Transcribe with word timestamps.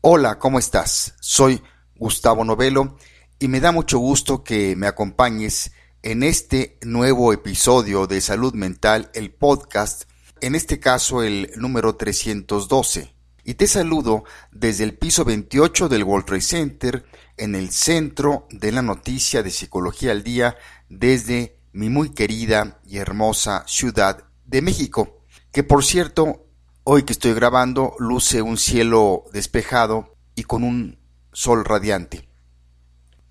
Hola, 0.00 0.38
¿cómo 0.38 0.60
estás? 0.60 1.16
Soy 1.18 1.60
Gustavo 1.96 2.44
Novelo 2.44 2.96
y 3.40 3.48
me 3.48 3.58
da 3.58 3.72
mucho 3.72 3.98
gusto 3.98 4.44
que 4.44 4.76
me 4.76 4.86
acompañes 4.86 5.72
en 6.02 6.22
este 6.22 6.78
nuevo 6.82 7.32
episodio 7.32 8.06
de 8.06 8.20
Salud 8.20 8.54
Mental, 8.54 9.10
el 9.12 9.32
podcast, 9.32 10.04
en 10.40 10.54
este 10.54 10.78
caso 10.78 11.24
el 11.24 11.50
número 11.56 11.96
312. 11.96 13.12
Y 13.42 13.54
te 13.54 13.66
saludo 13.66 14.22
desde 14.52 14.84
el 14.84 14.96
piso 14.96 15.24
28 15.24 15.88
del 15.88 16.04
World 16.04 16.42
Center, 16.42 17.04
en 17.36 17.56
el 17.56 17.72
centro 17.72 18.46
de 18.50 18.70
la 18.70 18.82
noticia 18.82 19.42
de 19.42 19.50
Psicología 19.50 20.12
al 20.12 20.22
Día, 20.22 20.56
desde 20.88 21.58
mi 21.72 21.90
muy 21.90 22.10
querida 22.10 22.78
y 22.86 22.98
hermosa 22.98 23.64
Ciudad 23.66 24.28
de 24.46 24.62
México, 24.62 25.24
que 25.50 25.64
por 25.64 25.84
cierto 25.84 26.47
Hoy 26.90 27.02
que 27.02 27.12
estoy 27.12 27.34
grabando 27.34 27.94
luce 27.98 28.40
un 28.40 28.56
cielo 28.56 29.24
despejado 29.30 30.16
y 30.34 30.44
con 30.44 30.64
un 30.64 30.98
sol 31.34 31.66
radiante. 31.66 32.30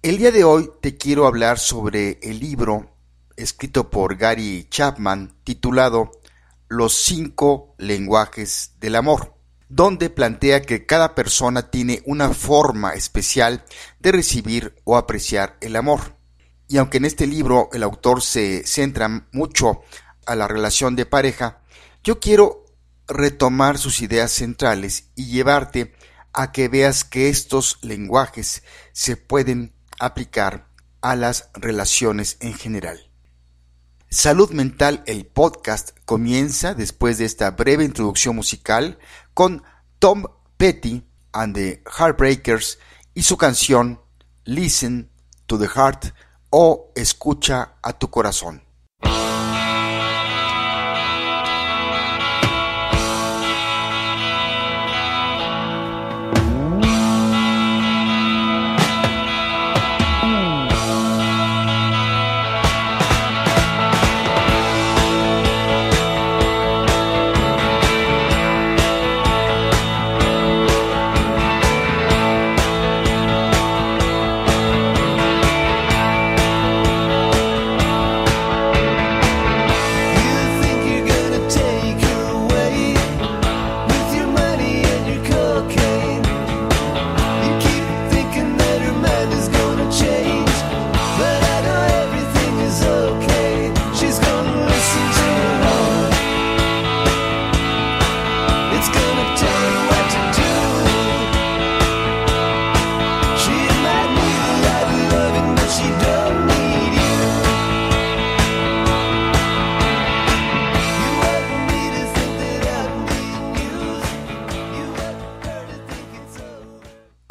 El 0.04 0.20
día 0.20 0.32
de 0.32 0.44
hoy 0.44 0.70
te 0.80 0.96
quiero 0.96 1.26
hablar 1.26 1.58
sobre 1.58 2.20
el 2.22 2.40
libro 2.40 2.96
escrito 3.36 3.90
por 3.90 4.16
Gary 4.16 4.68
Chapman 4.70 5.40
titulado 5.44 6.12
Los 6.68 6.94
cinco 6.94 7.74
lenguajes 7.80 8.76
del 8.80 8.96
amor, 8.96 9.34
donde 9.70 10.12
plantea 10.12 10.62
que 10.62 10.86
cada 10.86 11.16
persona 11.16 11.72
tiene 11.72 12.04
una 12.06 12.36
forma 12.36 12.94
especial 12.94 13.66
de 14.00 14.12
recibir 14.12 14.76
o 14.84 14.98
apreciar 14.98 15.58
el 15.62 15.78
amor. 15.78 16.16
Y 16.68 16.78
aunque 16.78 16.98
en 16.98 17.06
este 17.06 17.26
libro 17.26 17.70
el 17.74 17.82
autor 17.82 18.22
se 18.22 18.68
centra 18.68 19.28
mucho 19.32 19.82
a 20.28 20.36
la 20.36 20.48
relación 20.48 20.96
de 20.96 21.08
pareja, 21.08 21.64
yo 22.04 22.20
quiero 22.20 22.67
retomar 23.08 23.78
sus 23.78 24.02
ideas 24.02 24.32
centrales 24.32 25.10
y 25.16 25.28
llevarte 25.28 25.94
a 26.34 26.52
que 26.52 26.68
veas 26.68 27.04
que 27.04 27.30
estos 27.30 27.80
lenguajes 27.82 28.64
se 28.92 29.18
pueden 29.18 29.74
aplicar 30.00 30.68
a 31.02 31.16
las 31.16 31.50
relaciones 31.54 32.38
en 32.42 32.54
general. 32.54 33.10
Salud 34.10 34.52
Mental, 34.52 35.04
el 35.06 35.26
podcast, 35.26 35.92
comienza 36.06 36.74
después 36.74 37.18
de 37.18 37.26
esta 37.26 37.52
breve 37.52 37.84
introducción 37.84 38.36
musical 38.36 39.00
con 39.34 39.64
Tom 40.00 40.24
Petty 40.58 41.04
and 41.34 41.56
the 41.56 41.84
Heartbreakers 41.86 42.80
y 43.14 43.24
su 43.24 43.38
canción 43.38 44.02
Listen 44.46 45.10
to 45.46 45.60
the 45.60 45.68
Heart 45.68 46.14
o 46.50 46.92
Escucha 46.96 47.76
a 47.82 47.94
tu 47.94 48.10
corazón. 48.10 48.67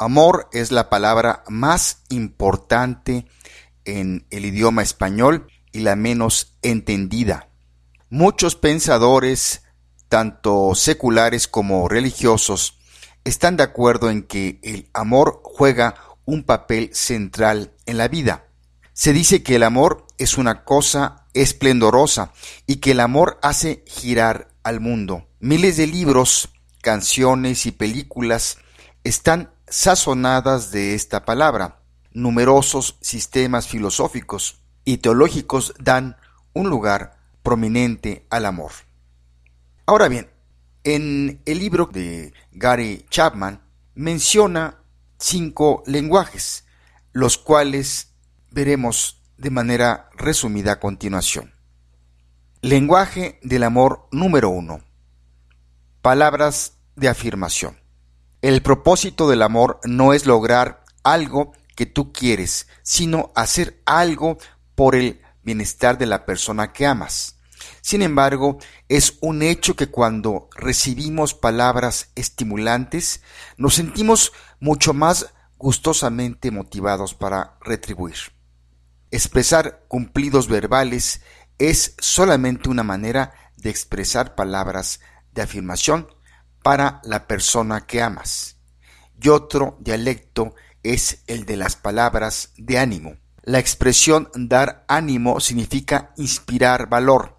Amor 0.07 0.47
es 0.53 0.71
la 0.71 0.89
palabra 0.89 1.43
más 1.49 2.03
importante 2.07 3.27
en 3.83 4.25
el 4.29 4.45
idioma 4.45 4.81
español 4.81 5.47
y 5.73 5.81
la 5.81 5.97
menos 5.97 6.57
entendida. 6.61 7.49
Muchos 8.09 8.55
pensadores, 8.55 9.63
tanto 10.07 10.75
seculares 10.75 11.49
como 11.49 11.89
religiosos, 11.89 12.79
están 13.25 13.57
de 13.57 13.63
acuerdo 13.63 14.09
en 14.09 14.23
que 14.23 14.61
el 14.63 14.89
amor 14.93 15.41
juega 15.43 15.95
un 16.23 16.43
papel 16.43 16.89
central 16.93 17.73
en 17.85 17.97
la 17.97 18.07
vida. 18.07 18.47
Se 18.93 19.11
dice 19.11 19.43
que 19.43 19.57
el 19.57 19.63
amor 19.63 20.07
es 20.17 20.37
una 20.37 20.63
cosa 20.63 21.27
esplendorosa 21.33 22.31
y 22.65 22.77
que 22.77 22.91
el 22.91 23.01
amor 23.01 23.39
hace 23.41 23.83
girar 23.85 24.53
al 24.63 24.79
mundo. 24.79 25.27
Miles 25.41 25.75
de 25.75 25.87
libros, 25.87 26.47
canciones 26.81 27.65
y 27.65 27.71
películas 27.71 28.57
están 29.03 29.56
sazonadas 29.67 30.71
de 30.71 30.95
esta 30.95 31.25
palabra. 31.25 31.79
Numerosos 32.11 32.97
sistemas 33.01 33.67
filosóficos 33.67 34.61
y 34.85 34.97
teológicos 34.97 35.73
dan 35.79 36.17
un 36.53 36.69
lugar 36.69 37.17
prominente 37.43 38.25
al 38.29 38.45
amor. 38.45 38.71
Ahora 39.85 40.07
bien, 40.07 40.29
en 40.83 41.41
el 41.45 41.59
libro 41.59 41.85
de 41.85 42.33
Gary 42.51 43.05
Chapman 43.09 43.61
menciona 43.93 44.81
cinco 45.19 45.83
lenguajes, 45.85 46.65
los 47.11 47.37
cuales 47.37 48.13
veremos 48.51 49.21
de 49.37 49.49
manera 49.49 50.09
resumida 50.15 50.73
a 50.73 50.79
continuación. 50.79 51.53
Lenguaje 52.61 53.39
del 53.43 53.63
amor 53.63 54.07
número 54.11 54.49
uno. 54.49 54.81
Palabras 56.01 56.77
de 56.95 57.09
afirmación. 57.09 57.86
El 58.47 58.61
propósito 58.61 59.27
del 59.27 59.41
amor 59.41 59.81
no 59.83 60.13
es 60.13 60.25
lograr 60.25 60.85
algo 61.03 61.51
que 61.75 61.85
tú 61.85 62.13
quieres, 62.13 62.69
sino 62.81 63.33
hacer 63.35 63.81
algo 63.85 64.37
por 64.73 64.95
el 64.95 65.21
bienestar 65.43 65.97
de 65.97 66.05
la 66.05 66.25
persona 66.25 66.71
que 66.71 66.85
amas. 66.85 67.39
Sin 67.81 68.01
embargo, 68.01 68.57
es 68.87 69.17
un 69.19 69.41
hecho 69.41 69.75
que 69.75 69.87
cuando 69.87 70.47
recibimos 70.55 71.33
palabras 71.33 72.11
estimulantes, 72.15 73.21
nos 73.57 73.73
sentimos 73.75 74.31
mucho 74.61 74.93
más 74.93 75.33
gustosamente 75.57 76.49
motivados 76.49 77.15
para 77.15 77.57
retribuir. 77.59 78.15
Expresar 79.11 79.83
cumplidos 79.89 80.47
verbales 80.47 81.19
es 81.57 81.95
solamente 81.99 82.69
una 82.69 82.83
manera 82.83 83.33
de 83.57 83.71
expresar 83.71 84.35
palabras 84.35 85.01
de 85.33 85.41
afirmación 85.41 86.07
para 86.67 86.99
la 87.05 87.27
persona 87.27 87.87
que 87.87 88.01
amas. 88.01 88.57
Y 89.21 89.29
otro 89.29 89.77
dialecto 89.79 90.53
es 90.83 91.23
el 91.25 91.45
de 91.45 91.55
las 91.55 91.77
palabras 91.77 92.51
de 92.57 92.77
ánimo. 92.77 93.15
La 93.41 93.59
expresión 93.59 94.29
dar 94.35 94.83
ánimo 94.89 95.39
significa 95.39 96.11
inspirar 96.17 96.89
valor. 96.89 97.37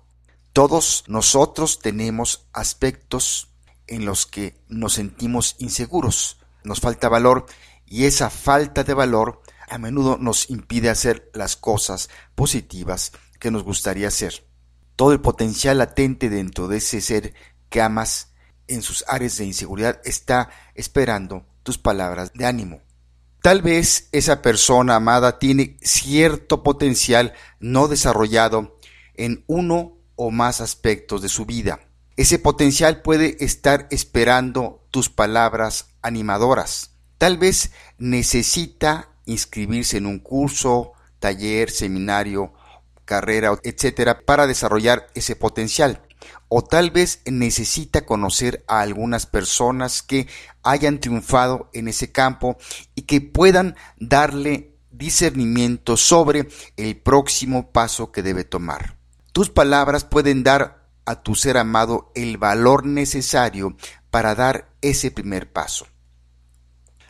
Todos 0.55 1.05
nosotros 1.09 1.81
tenemos 1.81 2.49
aspectos 2.55 3.53
en 3.87 4.07
los 4.07 4.25
que 4.25 4.63
nos 4.67 4.95
sentimos 4.95 5.57
inseguros, 5.59 6.39
nos 6.65 6.81
falta 6.81 7.11
valor 7.11 7.45
y 7.85 8.07
esa 8.07 8.31
falta 8.31 8.83
de 8.83 8.95
valor 8.95 9.43
a 9.69 9.77
menudo 9.77 10.17
nos 10.17 10.49
impide 10.49 10.89
hacer 10.89 11.31
las 11.35 11.55
cosas 11.55 12.09
positivas 12.35 13.13
que 13.39 13.51
nos 13.51 13.63
gustaría 13.63 14.09
hacer. 14.09 14.47
Todo 14.97 15.13
el 15.13 15.21
potencial 15.21 15.77
latente 15.77 16.31
dentro 16.31 16.67
de 16.67 16.79
ese 16.79 17.03
ser 17.03 17.35
que 17.69 17.83
amas 17.83 18.29
en 18.69 18.83
sus 18.83 19.05
áreas 19.09 19.37
de 19.39 19.45
inseguridad 19.45 20.01
está 20.05 20.51
esperando 20.75 21.45
tus 21.63 21.79
palabras 21.79 22.33
de 22.35 22.47
ánimo. 22.47 22.81
Tal 23.43 23.63
vez 23.63 24.09
esa 24.13 24.43
persona 24.43 24.97
amada 24.97 25.39
tiene 25.39 25.77
cierto 25.81 26.63
potencial 26.63 27.35
no 27.61 27.89
desarrollado 27.89 28.79
en 29.15 29.45
uno 29.47 29.99
o 30.17 30.31
más 30.31 30.61
aspectos 30.61 31.23
de 31.23 31.29
su 31.29 31.47
vida. 31.47 31.81
Ese 32.17 32.39
potencial 32.39 33.03
puede 33.03 33.37
estar 33.45 33.87
esperando 33.91 34.85
tus 34.91 35.09
palabras 35.09 35.91
animadoras. 36.03 36.91
Tal 37.17 37.39
vez 37.39 37.71
necesita 37.99 39.11
inscribirse 39.25 39.99
en 39.99 40.07
un 40.07 40.19
curso, 40.19 40.93
taller, 41.21 41.71
seminario, 41.71 42.53
carrera, 43.05 43.59
etcétera, 43.63 44.21
para 44.21 44.47
desarrollar 44.47 45.07
ese 45.15 45.37
potencial. 45.37 46.03
O 46.49 46.63
tal 46.63 46.91
vez 46.91 47.21
necesita 47.27 48.07
conocer 48.07 48.65
a 48.69 48.81
algunas 48.81 49.27
personas 49.27 50.03
que 50.03 50.29
hayan 50.63 51.01
triunfado 51.01 51.71
en 51.73 51.89
ese 51.89 52.13
campo 52.13 52.57
y 52.95 53.03
que 53.03 53.21
puedan 53.21 53.77
darle 53.99 54.75
discernimiento 54.91 55.97
sobre 55.97 56.49
el 56.77 56.97
próximo 56.97 57.71
paso 57.71 58.13
que 58.13 58.23
debe 58.23 58.45
tomar. 58.45 58.97
Tus 59.33 59.51
palabras 59.51 60.05
pueden 60.05 60.43
dar 60.43 60.89
a 61.05 61.23
tu 61.23 61.35
ser 61.35 61.57
amado 61.57 62.13
el 62.15 62.37
valor 62.37 62.85
necesario 62.85 63.77
para 64.11 64.35
dar 64.35 64.69
ese 64.83 65.11
primer 65.11 65.53
paso. 65.53 65.87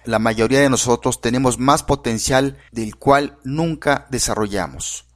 La 0.05 0.19
mayoría 0.19 0.61
de 0.61 0.71
nosotros 0.71 1.21
tenemos 1.21 1.59
más 1.59 1.83
potencial 1.83 2.57
del 2.73 2.97
cual 2.97 3.39
nunca 3.45 4.07
desarrollamos. 4.11 5.07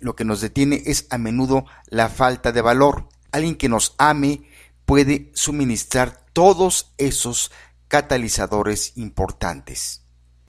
Lo 0.00 0.16
que 0.16 0.24
nos 0.24 0.40
detiene 0.40 0.82
es 0.86 1.06
a 1.10 1.18
menudo 1.18 1.64
la 1.86 2.08
falta 2.08 2.52
de 2.52 2.60
valor. 2.60 3.08
Alguien 3.32 3.56
que 3.56 3.68
nos 3.68 3.94
ame 3.98 4.42
puede 4.84 5.30
suministrar 5.34 6.24
todos 6.32 6.92
esos 6.98 7.50
catalizadores 7.88 8.92
importantes. 8.96 10.02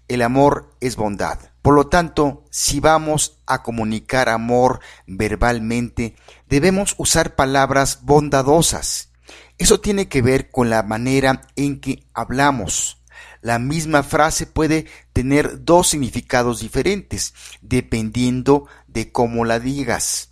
El 0.07 0.21
amor 0.21 0.75
es 0.79 0.95
bondad. 0.95 1.39
Por 1.61 1.75
lo 1.75 1.87
tanto, 1.87 2.43
si 2.51 2.81
vamos 2.81 3.39
a 3.45 3.63
comunicar 3.63 4.27
amor 4.27 4.81
verbalmente, 5.07 6.15
debemos 6.47 6.93
usar 6.97 7.35
palabras 7.35 7.99
bondadosas. 8.03 9.11
Eso 9.57 9.79
tiene 9.79 10.09
que 10.09 10.21
ver 10.21 10.51
con 10.51 10.69
la 10.69 10.83
manera 10.83 11.47
en 11.55 11.79
que 11.79 12.05
hablamos. 12.13 13.01
La 13.41 13.59
misma 13.59 14.03
frase 14.03 14.45
puede 14.45 14.87
tener 15.13 15.63
dos 15.63 15.89
significados 15.89 16.59
diferentes, 16.59 17.33
dependiendo 17.61 18.67
de 18.87 19.11
cómo 19.11 19.45
la 19.45 19.59
digas. 19.59 20.31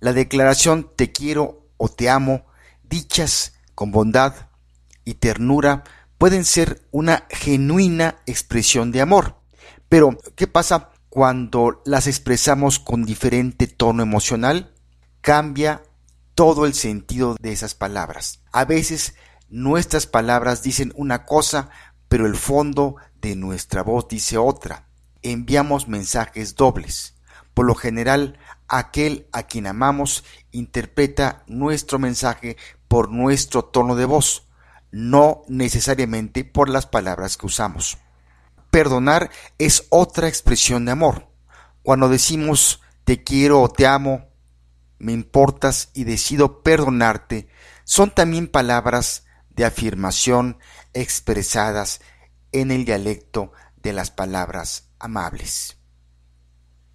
La 0.00 0.12
declaración 0.12 0.90
te 0.96 1.12
quiero 1.12 1.61
o 1.84 1.88
te 1.88 2.08
amo, 2.08 2.46
dichas 2.84 3.54
con 3.74 3.90
bondad 3.90 4.50
y 5.04 5.14
ternura, 5.14 5.82
pueden 6.16 6.44
ser 6.44 6.86
una 6.92 7.24
genuina 7.28 8.18
expresión 8.24 8.92
de 8.92 9.00
amor. 9.00 9.40
Pero, 9.88 10.16
¿qué 10.36 10.46
pasa 10.46 10.90
cuando 11.08 11.82
las 11.84 12.06
expresamos 12.06 12.78
con 12.78 13.04
diferente 13.04 13.66
tono 13.66 14.04
emocional? 14.04 14.72
Cambia 15.22 15.82
todo 16.36 16.66
el 16.66 16.74
sentido 16.74 17.34
de 17.40 17.50
esas 17.50 17.74
palabras. 17.74 18.44
A 18.52 18.64
veces 18.64 19.16
nuestras 19.48 20.06
palabras 20.06 20.62
dicen 20.62 20.92
una 20.94 21.24
cosa, 21.24 21.68
pero 22.06 22.26
el 22.26 22.36
fondo 22.36 22.94
de 23.20 23.34
nuestra 23.34 23.82
voz 23.82 24.06
dice 24.06 24.38
otra. 24.38 24.86
Enviamos 25.22 25.88
mensajes 25.88 26.54
dobles. 26.54 27.16
Por 27.54 27.66
lo 27.66 27.74
general, 27.74 28.38
aquel 28.72 29.28
a 29.32 29.44
quien 29.44 29.66
amamos 29.66 30.24
interpreta 30.50 31.44
nuestro 31.46 31.98
mensaje 31.98 32.56
por 32.88 33.10
nuestro 33.10 33.66
tono 33.66 33.94
de 33.94 34.06
voz, 34.06 34.48
no 34.90 35.42
necesariamente 35.46 36.44
por 36.44 36.68
las 36.68 36.86
palabras 36.86 37.36
que 37.36 37.46
usamos. 37.46 37.98
Perdonar 38.70 39.30
es 39.58 39.86
otra 39.90 40.26
expresión 40.26 40.86
de 40.86 40.92
amor. 40.92 41.28
Cuando 41.82 42.08
decimos 42.08 42.80
te 43.04 43.22
quiero 43.22 43.60
o 43.60 43.68
te 43.68 43.86
amo, 43.86 44.28
me 44.98 45.12
importas 45.12 45.90
y 45.92 46.04
decido 46.04 46.62
perdonarte, 46.62 47.48
son 47.84 48.10
también 48.10 48.48
palabras 48.48 49.26
de 49.50 49.66
afirmación 49.66 50.58
expresadas 50.94 52.00
en 52.52 52.70
el 52.70 52.86
dialecto 52.86 53.52
de 53.76 53.92
las 53.92 54.10
palabras 54.10 54.88
amables. 54.98 55.81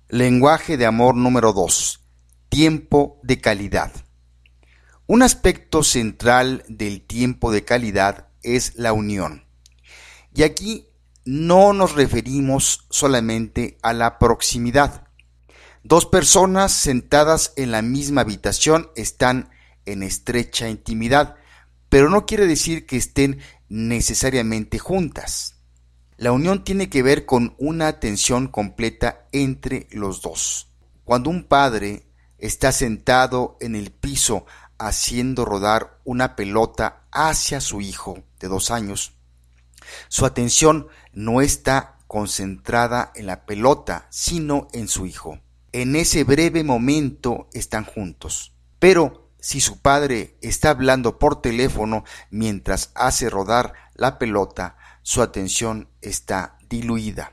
Lenguaje 0.10 0.78
de 0.78 0.86
amor 0.86 1.16
número 1.18 1.52
2. 1.52 2.00
Tiempo 2.48 3.20
de 3.24 3.42
calidad. 3.42 3.92
Un 5.06 5.22
aspecto 5.22 5.84
central 5.84 6.64
del 6.70 7.02
tiempo 7.02 7.52
de 7.52 7.66
calidad 7.66 8.30
es 8.42 8.76
la 8.78 8.94
unión. 8.94 9.44
Y 10.34 10.44
aquí 10.44 10.88
no 11.26 11.74
nos 11.74 11.96
referimos 11.96 12.88
solamente 12.90 13.78
a 13.82 13.92
la 13.92 14.18
proximidad. 14.18 15.10
Dos 15.84 16.06
personas 16.06 16.72
sentadas 16.72 17.52
en 17.58 17.72
la 17.72 17.82
misma 17.82 18.22
habitación 18.22 18.90
están 18.96 19.50
en 19.86 20.04
estrecha 20.04 20.70
intimidad, 20.70 21.36
pero 21.90 22.10
no 22.10 22.26
quiere 22.26 22.48
decir 22.48 22.86
que 22.86 22.96
estén 22.96 23.42
necesariamente 23.68 24.80
juntas. 24.80 25.57
La 26.18 26.32
unión 26.32 26.64
tiene 26.64 26.90
que 26.90 27.04
ver 27.04 27.28
con 27.28 27.56
una 27.60 27.88
atención 27.88 28.48
completa 28.48 29.28
entre 29.32 29.88
los 29.92 30.24
dos. 30.24 30.68
Cuando 31.04 31.30
un 31.30 31.44
padre 31.44 32.08
está 32.40 32.72
sentado 32.72 33.56
en 33.60 33.76
el 33.76 33.92
piso 33.92 34.48
haciendo 34.80 35.46
rodar 35.46 36.00
una 36.06 36.36
pelota 36.36 37.04
hacia 37.12 37.62
su 37.62 37.82
hijo 37.82 38.24
de 38.40 38.48
dos 38.48 38.72
años, 38.72 39.14
su 40.08 40.26
atención 40.26 40.88
no 41.14 41.40
está 41.42 42.00
concentrada 42.08 43.12
en 43.14 43.28
la 43.28 43.46
pelota, 43.46 44.08
sino 44.10 44.70
en 44.74 44.88
su 44.88 45.06
hijo. 45.06 45.40
En 45.72 45.96
ese 45.96 46.24
breve 46.24 46.64
momento 46.64 47.48
están 47.54 47.86
juntos. 47.86 48.54
Pero 48.80 49.30
si 49.40 49.62
su 49.62 49.82
padre 49.82 50.38
está 50.42 50.72
hablando 50.72 51.20
por 51.20 51.42
teléfono 51.42 52.04
mientras 52.32 52.92
hace 52.96 53.30
rodar 53.30 53.74
la 53.94 54.18
pelota, 54.18 54.78
su 55.08 55.22
atención 55.22 55.88
está 56.02 56.58
diluida. 56.68 57.32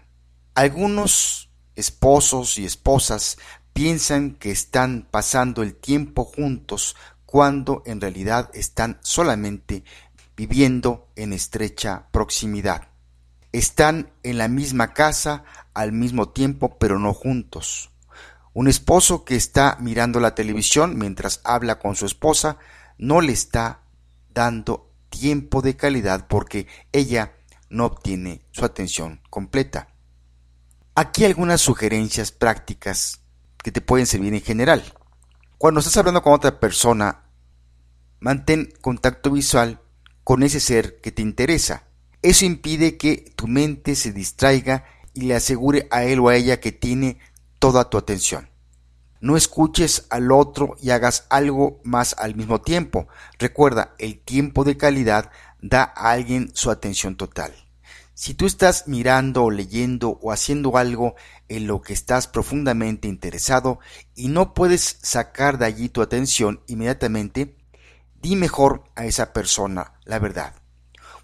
Algunos 0.55 1.50
esposos 1.75 2.56
y 2.56 2.65
esposas 2.65 3.37
piensan 3.73 4.37
que 4.37 4.53
están 4.53 5.09
pasando 5.11 5.65
el 5.65 5.75
tiempo 5.75 6.25
juntos 6.25 6.94
cuando 7.26 7.82
en 7.85 8.00
realidad 8.00 8.49
están 8.55 9.00
solamente 9.03 9.82
viviendo 10.37 11.09
en 11.17 11.32
estrecha 11.32 12.06
proximidad. 12.12 12.91
Están 13.50 14.12
en 14.23 14.38
la 14.38 14.47
misma 14.47 14.93
casa 14.93 15.43
al 15.75 15.91
mismo 15.91 16.29
tiempo 16.29 16.79
pero 16.79 17.00
no 17.00 17.12
juntos. 17.12 17.91
Un 18.53 18.69
esposo 18.69 19.25
que 19.25 19.35
está 19.35 19.79
mirando 19.81 20.20
la 20.20 20.37
televisión 20.37 20.97
mientras 20.97 21.41
habla 21.43 21.81
con 21.81 21.97
su 21.97 22.06
esposa 22.06 22.56
no 22.99 23.20
le 23.20 23.32
está 23.32 23.81
dando 24.32 24.93
tiempo 25.09 25.61
de 25.61 25.77
calidad 25.77 26.29
porque 26.29 26.69
ella 26.93 27.33
no 27.70 27.87
obtiene 27.87 28.43
su 28.50 28.64
atención 28.64 29.20
completa. 29.31 29.88
Aquí 30.94 31.25
algunas 31.25 31.61
sugerencias 31.61 32.31
prácticas 32.31 33.20
que 33.62 33.72
te 33.72 33.81
pueden 33.81 34.06
servir 34.06 34.34
en 34.34 34.43
general. 34.43 34.84
Cuando 35.58 35.81
estás 35.81 35.96
hablando 35.96 36.22
con 36.22 36.32
otra 36.32 36.61
persona, 36.61 37.25
mantén 38.20 38.72
contacto 38.81 39.31
visual 39.31 39.81
con 40.22 40.43
ese 40.43 40.61
ser 40.61 41.00
que 41.00 41.12
te 41.12 41.22
interesa. 41.22 41.84
Eso 42.22 42.44
impide 42.44 42.96
que 42.96 43.32
tu 43.37 43.46
mente 43.46 43.96
se 43.96 44.12
distraiga 44.12 44.84
y 45.12 45.22
le 45.22 45.34
asegure 45.34 45.89
a 45.91 46.05
él 46.05 46.20
o 46.20 46.29
a 46.29 46.36
ella 46.36 46.60
que 46.60 46.72
tiene 46.72 47.19
toda 47.58 47.89
tu 47.91 47.98
atención. 47.98 48.50
No 49.20 49.39
escuches 49.39 50.06
al 50.10 50.32
otro 50.32 50.77
y 50.82 50.91
hagas 50.91 51.27
algo 51.31 51.81
más 51.82 52.15
al 52.19 52.34
mismo 52.34 52.60
tiempo. 52.60 53.08
Recuerda, 53.39 53.94
el 53.98 54.19
tiempo 54.19 54.65
de 54.65 54.77
calidad 54.77 55.31
da 55.69 55.93
a 55.97 56.11
alguien 56.11 56.51
su 56.55 56.71
atención 56.71 57.17
total. 57.17 57.55
Si 58.13 58.35
tú 58.35 58.47
estás 58.47 58.87
mirando 58.87 59.44
o 59.44 59.51
leyendo 59.51 60.19
o 60.23 60.31
haciendo 60.31 60.77
algo 60.77 61.17
en 61.49 61.67
lo 61.67 61.81
que 61.81 61.94
estás 61.94 62.29
profundamente 62.29 63.09
interesado 63.09 63.81
y 64.15 64.29
no 64.29 64.55
puedes 64.55 64.99
sacar 65.03 65.59
de 65.59 65.67
allí 65.67 65.89
tu 65.89 66.03
atención 66.03 66.61
inmediatamente, 66.67 67.56
di 68.21 68.37
mejor 68.37 68.85
a 68.94 69.06
esa 69.06 69.33
persona 69.33 69.94
la 70.05 70.19
verdad. 70.19 70.55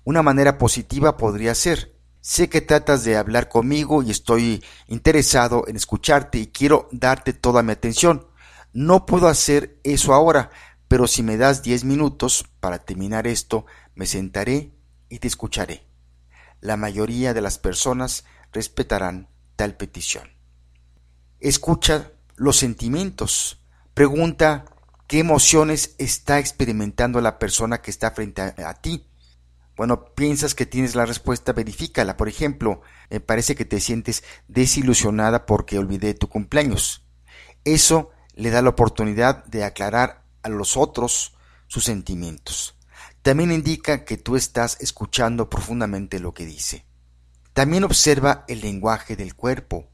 Una 0.04 0.22
manera 0.22 0.58
positiva 0.58 1.16
podría 1.16 1.54
ser 1.54 2.00
Sé 2.22 2.50
que 2.50 2.60
tratas 2.60 3.02
de 3.02 3.16
hablar 3.16 3.48
conmigo 3.48 4.02
y 4.02 4.10
estoy 4.10 4.62
interesado 4.88 5.64
en 5.66 5.76
escucharte 5.76 6.38
y 6.38 6.48
quiero 6.48 6.86
darte 6.92 7.32
toda 7.32 7.62
mi 7.62 7.72
atención. 7.72 8.26
No 8.74 9.06
puedo 9.06 9.26
hacer 9.26 9.80
eso 9.84 10.12
ahora, 10.12 10.50
pero 10.86 11.06
si 11.06 11.22
me 11.22 11.38
das 11.38 11.62
diez 11.62 11.82
minutos 11.82 12.44
para 12.60 12.78
terminar 12.78 13.26
esto, 13.26 13.64
me 13.94 14.06
sentaré 14.06 14.74
y 15.08 15.18
te 15.18 15.28
escucharé. 15.28 15.86
La 16.60 16.76
mayoría 16.76 17.34
de 17.34 17.40
las 17.40 17.58
personas 17.58 18.24
respetarán 18.52 19.28
tal 19.56 19.76
petición. 19.76 20.28
Escucha 21.38 22.12
los 22.36 22.56
sentimientos. 22.56 23.64
Pregunta 23.94 24.64
qué 25.06 25.18
emociones 25.18 25.94
está 25.98 26.38
experimentando 26.38 27.20
la 27.20 27.38
persona 27.38 27.80
que 27.80 27.90
está 27.90 28.10
frente 28.10 28.42
a, 28.42 28.74
ti 28.74 29.10
bueno, 29.80 30.12
piensas 30.14 30.54
que 30.54 30.66
tienes 30.66 30.94
la 30.94 31.06
respuesta, 31.06 31.54
verifícala. 31.54 32.18
Por 32.18 32.28
ejemplo, 32.28 32.82
me 33.08 33.20
parece 33.20 33.54
que 33.54 33.64
te 33.64 33.80
sientes 33.80 34.22
desilusionada 34.46 35.46
porque 35.46 35.78
olvidé 35.78 36.12
tu 36.12 36.28
cumpleaños. 36.28 37.06
Eso 37.64 38.10
le 38.34 38.50
da 38.50 38.60
la 38.60 38.68
oportunidad 38.68 39.42
de 39.46 39.64
aclarar 39.64 40.26
a 40.42 40.50
los 40.50 40.76
otros 40.76 41.34
sus 41.66 41.84
sentimientos. 41.84 42.76
También 43.22 43.52
indica 43.52 44.04
que 44.06 44.16
tú 44.16 44.36
estás 44.36 44.78
escuchando 44.80 45.50
profundamente 45.50 46.20
lo 46.20 46.32
que 46.32 46.46
dice. 46.46 46.86
También 47.52 47.84
observa 47.84 48.44
el 48.48 48.62
lenguaje 48.62 49.14
del 49.14 49.34
cuerpo. 49.34 49.90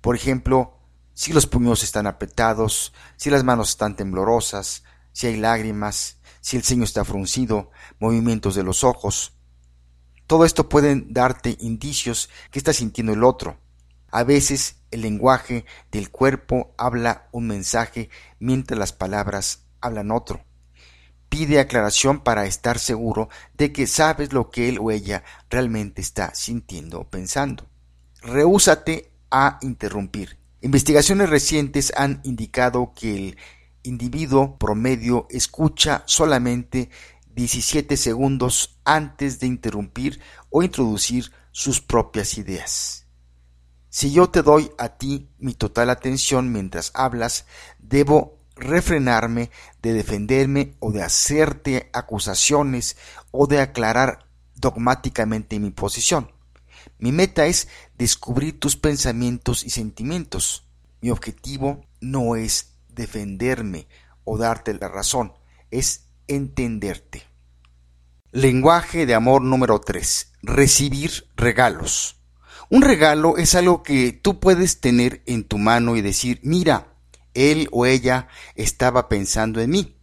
Por 0.00 0.16
ejemplo, 0.16 0.78
si 1.12 1.34
los 1.34 1.46
puños 1.46 1.82
están 1.82 2.06
apretados, 2.06 2.94
si 3.16 3.28
las 3.28 3.44
manos 3.44 3.70
están 3.70 3.94
temblorosas, 3.94 4.84
si 5.12 5.26
hay 5.26 5.36
lágrimas, 5.36 6.16
si 6.40 6.56
el 6.56 6.62
ceño 6.62 6.84
está 6.84 7.04
fruncido, 7.04 7.70
movimientos 7.98 8.54
de 8.54 8.62
los 8.62 8.84
ojos. 8.84 9.34
Todo 10.26 10.46
esto 10.46 10.70
pueden 10.70 11.12
darte 11.12 11.58
indicios 11.60 12.30
que 12.50 12.58
está 12.58 12.72
sintiendo 12.72 13.12
el 13.12 13.22
otro. 13.22 13.58
A 14.10 14.24
veces 14.24 14.76
el 14.90 15.02
lenguaje 15.02 15.66
del 15.90 16.10
cuerpo 16.10 16.74
habla 16.78 17.28
un 17.32 17.48
mensaje 17.48 18.08
mientras 18.38 18.78
las 18.78 18.92
palabras 18.92 19.64
hablan 19.82 20.10
otro. 20.10 20.44
Pide 21.28 21.58
aclaración 21.58 22.20
para 22.20 22.46
estar 22.46 22.78
seguro 22.78 23.28
de 23.54 23.72
que 23.72 23.86
sabes 23.86 24.32
lo 24.32 24.50
que 24.50 24.68
él 24.68 24.78
o 24.80 24.90
ella 24.90 25.24
realmente 25.50 26.00
está 26.00 26.34
sintiendo 26.34 27.00
o 27.00 27.10
pensando. 27.10 27.66
Rehúsate 28.22 29.10
a 29.30 29.58
interrumpir. 29.62 30.38
Investigaciones 30.60 31.28
recientes 31.28 31.92
han 31.96 32.20
indicado 32.24 32.92
que 32.94 33.14
el 33.16 33.36
individuo 33.82 34.56
promedio 34.56 35.26
escucha 35.28 36.02
solamente 36.06 36.90
17 37.34 37.96
segundos 37.96 38.78
antes 38.84 39.40
de 39.40 39.46
interrumpir 39.46 40.20
o 40.50 40.62
introducir 40.62 41.32
sus 41.52 41.80
propias 41.80 42.38
ideas. 42.38 43.06
Si 43.88 44.12
yo 44.12 44.28
te 44.28 44.42
doy 44.42 44.70
a 44.78 44.96
ti 44.96 45.28
mi 45.38 45.54
total 45.54 45.90
atención 45.90 46.52
mientras 46.52 46.90
hablas, 46.94 47.46
debo 47.78 48.33
refrenarme 48.56 49.50
de 49.82 49.92
defenderme 49.92 50.76
o 50.80 50.92
de 50.92 51.02
hacerte 51.02 51.90
acusaciones 51.92 52.96
o 53.30 53.46
de 53.46 53.60
aclarar 53.60 54.26
dogmáticamente 54.54 55.58
mi 55.58 55.70
posición. 55.70 56.32
Mi 56.98 57.12
meta 57.12 57.46
es 57.46 57.68
descubrir 57.98 58.58
tus 58.60 58.76
pensamientos 58.76 59.64
y 59.64 59.70
sentimientos. 59.70 60.66
Mi 61.00 61.10
objetivo 61.10 61.84
no 62.00 62.36
es 62.36 62.74
defenderme 62.88 63.88
o 64.24 64.38
darte 64.38 64.74
la 64.74 64.88
razón, 64.88 65.32
es 65.70 66.06
entenderte. 66.28 67.24
Lenguaje 68.32 69.06
de 69.06 69.14
amor 69.14 69.42
número 69.42 69.80
3. 69.80 70.32
Recibir 70.42 71.28
regalos. 71.36 72.20
Un 72.70 72.82
regalo 72.82 73.36
es 73.36 73.54
algo 73.54 73.82
que 73.82 74.12
tú 74.12 74.40
puedes 74.40 74.80
tener 74.80 75.22
en 75.26 75.44
tu 75.44 75.58
mano 75.58 75.96
y 75.96 76.02
decir, 76.02 76.40
mira, 76.42 76.93
él 77.34 77.68
o 77.72 77.86
ella 77.86 78.28
estaba 78.54 79.08
pensando 79.08 79.60
en 79.60 79.70
mí. 79.70 79.96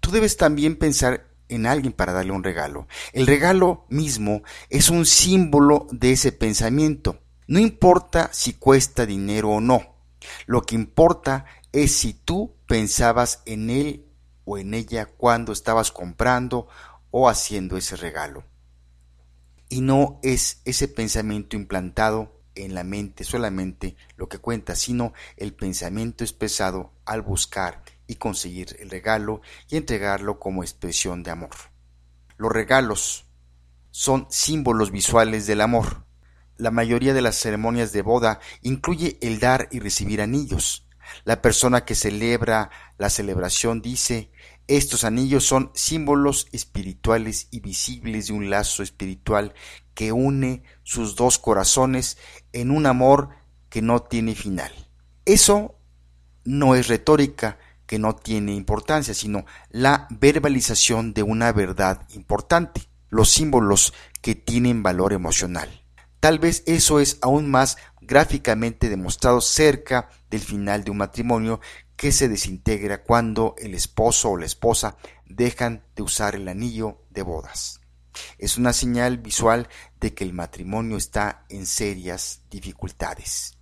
Tú 0.00 0.10
debes 0.10 0.36
también 0.36 0.76
pensar 0.76 1.26
en 1.48 1.66
alguien 1.66 1.92
para 1.92 2.12
darle 2.12 2.32
un 2.32 2.44
regalo. 2.44 2.86
El 3.12 3.26
regalo 3.26 3.86
mismo 3.88 4.42
es 4.70 4.90
un 4.90 5.06
símbolo 5.06 5.86
de 5.90 6.12
ese 6.12 6.32
pensamiento. 6.32 7.20
No 7.46 7.58
importa 7.58 8.30
si 8.32 8.54
cuesta 8.54 9.06
dinero 9.06 9.50
o 9.50 9.60
no. 9.60 9.96
Lo 10.46 10.62
que 10.62 10.74
importa 10.74 11.46
es 11.72 11.94
si 11.94 12.12
tú 12.12 12.54
pensabas 12.66 13.42
en 13.46 13.70
él 13.70 14.06
o 14.44 14.58
en 14.58 14.74
ella 14.74 15.06
cuando 15.06 15.52
estabas 15.52 15.90
comprando 15.90 16.68
o 17.10 17.28
haciendo 17.28 17.76
ese 17.76 17.96
regalo 17.96 18.44
y 19.68 19.80
no 19.80 20.18
es 20.22 20.60
ese 20.64 20.88
pensamiento 20.88 21.56
implantado 21.56 22.37
en 22.64 22.74
la 22.74 22.84
mente 22.84 23.24
solamente 23.24 23.96
lo 24.16 24.28
que 24.28 24.38
cuenta, 24.38 24.74
sino 24.74 25.12
el 25.36 25.54
pensamiento 25.54 26.24
expresado 26.24 26.92
al 27.04 27.22
buscar 27.22 27.82
y 28.06 28.16
conseguir 28.16 28.76
el 28.80 28.90
regalo 28.90 29.40
y 29.68 29.76
entregarlo 29.76 30.38
como 30.38 30.62
expresión 30.62 31.22
de 31.22 31.30
amor. 31.30 31.54
Los 32.36 32.52
regalos 32.52 33.26
son 33.90 34.26
símbolos 34.30 34.90
visuales 34.90 35.46
del 35.46 35.60
amor. 35.60 36.04
La 36.56 36.70
mayoría 36.70 37.14
de 37.14 37.22
las 37.22 37.36
ceremonias 37.36 37.92
de 37.92 38.02
boda 38.02 38.40
incluye 38.62 39.18
el 39.20 39.40
dar 39.40 39.68
y 39.70 39.80
recibir 39.80 40.20
anillos. 40.20 40.86
La 41.24 41.40
persona 41.40 41.84
que 41.84 41.94
celebra 41.94 42.70
la 42.98 43.10
celebración 43.10 43.80
dice 43.80 44.30
estos 44.68 45.04
anillos 45.04 45.44
son 45.44 45.70
símbolos 45.74 46.46
espirituales 46.52 47.48
y 47.50 47.60
visibles 47.60 48.28
de 48.28 48.34
un 48.34 48.50
lazo 48.50 48.82
espiritual 48.82 49.54
que 49.94 50.12
une 50.12 50.62
sus 50.82 51.16
dos 51.16 51.38
corazones 51.38 52.18
en 52.52 52.70
un 52.70 52.86
amor 52.86 53.30
que 53.70 53.82
no 53.82 54.02
tiene 54.02 54.34
final. 54.34 54.70
Eso 55.24 55.74
no 56.44 56.74
es 56.74 56.88
retórica 56.88 57.58
que 57.86 57.98
no 57.98 58.14
tiene 58.14 58.54
importancia, 58.54 59.14
sino 59.14 59.46
la 59.70 60.06
verbalización 60.10 61.14
de 61.14 61.22
una 61.22 61.50
verdad 61.52 62.06
importante, 62.14 62.82
los 63.08 63.30
símbolos 63.30 63.94
que 64.20 64.34
tienen 64.34 64.82
valor 64.82 65.14
emocional. 65.14 65.82
Tal 66.20 66.38
vez 66.38 66.62
eso 66.66 67.00
es 67.00 67.18
aún 67.22 67.50
más 67.50 67.78
gráficamente 68.02 68.88
demostrado 68.88 69.40
cerca 69.40 70.10
del 70.30 70.40
final 70.40 70.84
de 70.84 70.90
un 70.90 70.98
matrimonio 70.98 71.60
que 71.98 72.12
se 72.12 72.28
desintegra 72.28 73.02
cuando 73.02 73.56
el 73.58 73.74
esposo 73.74 74.30
o 74.30 74.36
la 74.36 74.46
esposa 74.46 74.96
dejan 75.26 75.82
de 75.96 76.04
usar 76.04 76.36
el 76.36 76.46
anillo 76.46 77.02
de 77.10 77.22
bodas. 77.22 77.80
Es 78.38 78.56
una 78.56 78.72
señal 78.72 79.18
visual 79.18 79.68
de 80.00 80.14
que 80.14 80.22
el 80.22 80.32
matrimonio 80.32 80.96
está 80.96 81.44
en 81.48 81.66
serias 81.66 82.42
dificultades. 82.50 83.58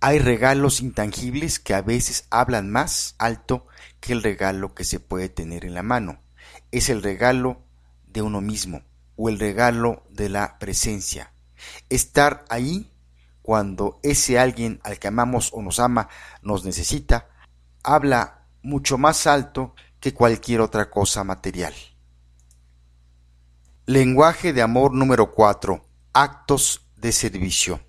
Hay 0.00 0.18
regalos 0.18 0.82
intangibles 0.82 1.58
que 1.58 1.72
a 1.72 1.80
veces 1.80 2.26
hablan 2.28 2.70
más 2.70 3.14
alto 3.16 3.66
que 4.00 4.12
el 4.12 4.22
regalo 4.22 4.74
que 4.74 4.84
se 4.84 5.00
puede 5.00 5.30
tener 5.30 5.64
en 5.64 5.72
la 5.72 5.82
mano. 5.82 6.22
Es 6.70 6.90
el 6.90 7.02
regalo 7.02 7.64
de 8.06 8.20
uno 8.20 8.42
mismo 8.42 8.82
o 9.16 9.30
el 9.30 9.38
regalo 9.38 10.04
de 10.10 10.28
la 10.28 10.58
presencia. 10.58 11.32
Estar 11.88 12.44
ahí 12.50 12.93
cuando 13.44 14.00
ese 14.02 14.38
alguien 14.38 14.80
al 14.84 14.98
que 14.98 15.08
amamos 15.08 15.50
o 15.52 15.60
nos 15.60 15.78
ama 15.78 16.08
nos 16.40 16.64
necesita, 16.64 17.28
habla 17.82 18.46
mucho 18.62 18.96
más 18.96 19.26
alto 19.26 19.74
que 20.00 20.14
cualquier 20.14 20.62
otra 20.62 20.90
cosa 20.90 21.24
material. 21.24 21.74
Lenguaje 23.84 24.54
de 24.54 24.62
amor 24.62 24.94
número 24.94 25.34
4. 25.34 25.84
Actos 26.14 26.86
de 26.96 27.12
servicio. 27.12 27.80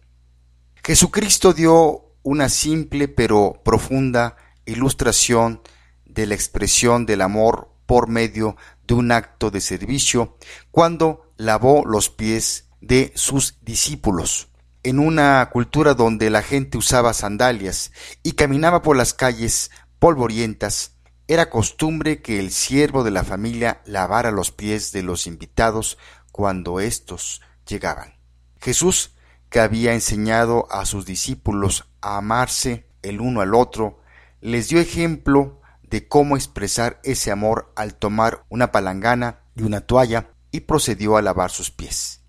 Jesucristo 0.83 1.53
dio 1.53 2.17
una 2.21 2.49
simple 2.49 3.07
pero 3.07 3.61
profunda 3.63 4.35
ilustración 4.65 5.61
de 6.03 6.25
la 6.25 6.35
expresión 6.35 7.05
del 7.05 7.21
amor 7.21 7.69
por 7.85 8.09
medio 8.09 8.57
de 8.85 8.93
un 8.93 9.09
acto 9.13 9.51
de 9.51 9.61
servicio 9.61 10.37
cuando 10.69 11.31
lavó 11.37 11.85
los 11.85 12.09
pies 12.09 12.67
de 12.81 13.13
sus 13.15 13.57
discípulos 13.61 14.49
en 14.85 14.99
una 14.99 15.49
cultura 15.51 15.95
donde 15.95 16.29
la 16.29 16.43
gente 16.43 16.77
usaba 16.77 17.15
sandalias 17.15 17.91
y 18.21 18.33
caminaba 18.33 18.83
por 18.83 18.95
las 18.95 19.15
calles 19.15 19.71
polvorientas, 19.97 20.91
era 21.27 21.49
costumbre 21.49 22.21
que 22.21 22.39
el 22.39 22.51
siervo 22.51 23.03
de 23.03 23.09
la 23.09 23.23
familia 23.23 23.81
lavara 23.85 24.29
los 24.29 24.51
pies 24.51 24.91
de 24.91 25.01
los 25.01 25.25
invitados 25.25 25.97
cuando 26.31 26.79
éstos 26.79 27.41
llegaban. 27.67 28.13
Jesús, 28.61 29.15
que 29.49 29.59
había 29.59 29.95
enseñado 29.95 30.67
a 30.69 30.85
sus 30.85 31.07
discípulos 31.07 31.89
a 32.01 32.17
amarse 32.17 32.85
el 33.01 33.21
uno 33.21 33.41
al 33.41 33.55
otro, 33.55 34.01
les 34.39 34.69
dio 34.69 34.79
ejemplo 34.79 35.61
de 35.81 36.07
cómo 36.07 36.35
expresar 36.35 36.99
ese 37.03 37.31
amor 37.31 37.73
al 37.75 37.95
tomar 37.95 38.45
una 38.49 38.71
palangana 38.71 39.39
y 39.55 39.63
una 39.63 39.81
toalla 39.81 40.29
y 40.51 40.59
procedió 40.59 41.17
a 41.17 41.23
lavar 41.23 41.49
sus 41.49 41.71
pies. 41.71 42.24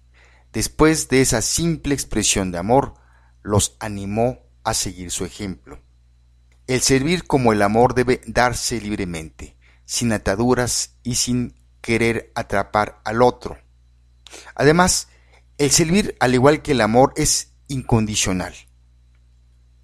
Después 0.53 1.09
de 1.09 1.21
esa 1.21 1.43
simple 1.43 1.95
expresión 1.95 2.50
de 2.50 2.59
amor, 2.59 2.95
los 3.43 3.76
animó 3.81 4.41
a 4.65 4.75
seguir 4.75 5.11
su 5.11 5.25
ejemplo. 5.25 5.81
El 6.67 6.81
servir 6.81 7.26
como 7.26 7.53
el 7.53 7.62
amor 7.62 7.95
debe 7.95 8.21
darse 8.26 8.81
libremente, 8.81 9.57
sin 9.85 10.12
ataduras 10.12 10.97
y 11.05 11.15
sin 11.15 11.55
querer 11.81 12.33
atrapar 12.35 13.00
al 13.05 13.23
otro. 13.23 13.59
Además, 14.57 15.09
el 15.59 15.71
servir, 15.71 16.17
al 16.19 16.35
igual 16.35 16.62
que 16.62 16.73
el 16.73 16.81
amor, 16.81 17.12
es 17.17 17.53
incondicional. 17.69 18.55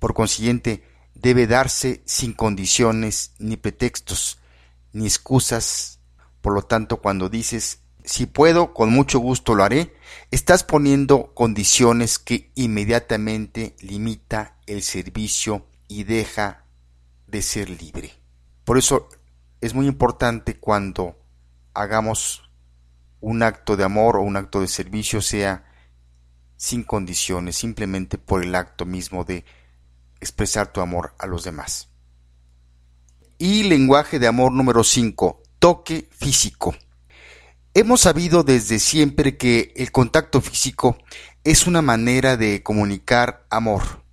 Por 0.00 0.14
consiguiente, 0.14 0.84
debe 1.14 1.46
darse 1.46 2.02
sin 2.04 2.32
condiciones 2.32 3.34
ni 3.38 3.56
pretextos, 3.56 4.40
ni 4.92 5.06
excusas. 5.06 6.00
Por 6.40 6.54
lo 6.54 6.62
tanto, 6.62 6.96
cuando 6.96 7.28
dices 7.28 7.81
si 8.04 8.26
puedo, 8.26 8.74
con 8.74 8.90
mucho 8.90 9.18
gusto 9.18 9.54
lo 9.54 9.64
haré, 9.64 9.94
estás 10.30 10.64
poniendo 10.64 11.32
condiciones 11.34 12.18
que 12.18 12.50
inmediatamente 12.54 13.76
limita 13.80 14.56
el 14.66 14.82
servicio 14.82 15.66
y 15.88 16.04
deja 16.04 16.64
de 17.26 17.42
ser 17.42 17.70
libre. 17.70 18.12
Por 18.64 18.78
eso 18.78 19.08
es 19.60 19.74
muy 19.74 19.86
importante 19.86 20.58
cuando 20.58 21.16
hagamos 21.74 22.50
un 23.20 23.42
acto 23.42 23.76
de 23.76 23.84
amor 23.84 24.16
o 24.16 24.22
un 24.22 24.36
acto 24.36 24.60
de 24.60 24.68
servicio 24.68 25.20
sea 25.22 25.64
sin 26.56 26.82
condiciones, 26.84 27.56
simplemente 27.56 28.18
por 28.18 28.42
el 28.42 28.54
acto 28.54 28.84
mismo 28.84 29.24
de 29.24 29.44
expresar 30.20 30.72
tu 30.72 30.80
amor 30.80 31.14
a 31.18 31.26
los 31.26 31.44
demás. 31.44 31.88
Y 33.38 33.64
lenguaje 33.64 34.18
de 34.18 34.28
amor 34.28 34.52
número 34.52 34.84
5, 34.84 35.42
toque 35.58 36.08
físico. 36.12 36.74
Hemos 37.74 38.02
sabido 38.02 38.42
desde 38.42 38.78
siempre 38.78 39.38
que 39.38 39.72
el 39.76 39.92
contacto 39.92 40.42
físico 40.42 40.98
es 41.42 41.66
una 41.66 41.80
manera 41.80 42.36
de 42.36 42.62
comunicar 42.62 43.46
amor. 43.48 44.04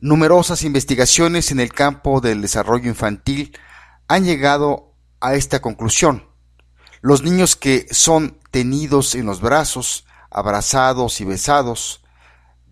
Numerosas 0.00 0.62
investigaciones 0.62 1.50
en 1.50 1.60
el 1.60 1.74
campo 1.74 2.22
del 2.22 2.40
desarrollo 2.40 2.88
infantil 2.88 3.54
han 4.08 4.24
llegado 4.24 4.94
a 5.20 5.34
esta 5.34 5.60
conclusión. 5.60 6.26
Los 7.02 7.22
niños 7.22 7.54
que 7.54 7.86
son 7.90 8.38
tenidos 8.50 9.14
en 9.14 9.26
los 9.26 9.42
brazos, 9.42 10.06
abrazados 10.30 11.20
y 11.20 11.26
besados, 11.26 12.02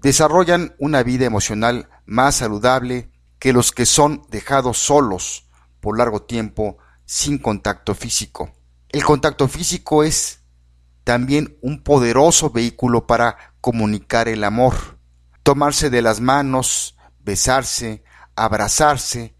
desarrollan 0.00 0.74
una 0.78 1.02
vida 1.02 1.26
emocional 1.26 1.90
más 2.06 2.36
saludable 2.36 3.10
que 3.38 3.52
los 3.52 3.72
que 3.72 3.84
son 3.84 4.22
dejados 4.30 4.78
solos 4.78 5.50
por 5.80 5.98
largo 5.98 6.22
tiempo 6.22 6.78
sin 7.04 7.36
contacto 7.36 7.94
físico. 7.94 8.52
El 8.92 9.04
contacto 9.04 9.48
físico 9.48 10.04
es 10.04 10.40
también 11.02 11.56
un 11.62 11.82
poderoso 11.82 12.50
vehículo 12.50 13.06
para 13.06 13.54
comunicar 13.62 14.28
el 14.28 14.44
amor. 14.44 14.98
Tomarse 15.42 15.88
de 15.88 16.02
las 16.02 16.20
manos, 16.20 16.94
besarse, 17.18 18.04
abrazarse, 18.36 19.34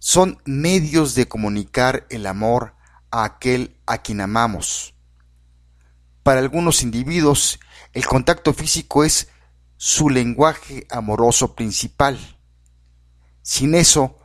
son 0.00 0.42
medios 0.44 1.14
de 1.14 1.28
comunicar 1.28 2.06
el 2.10 2.26
amor 2.26 2.74
a 3.12 3.24
aquel 3.24 3.78
a 3.86 3.98
quien 3.98 4.20
amamos. 4.20 4.94
Para 6.24 6.40
algunos 6.40 6.82
individuos, 6.82 7.60
el 7.92 8.06
contacto 8.06 8.52
físico 8.52 9.04
es 9.04 9.28
su 9.76 10.10
lenguaje 10.10 10.84
amoroso 10.90 11.54
principal. 11.54 12.18
Sin 13.42 13.76
eso, 13.76 14.18